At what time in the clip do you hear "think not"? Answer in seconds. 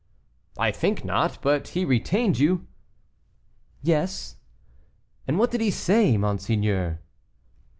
0.71-1.37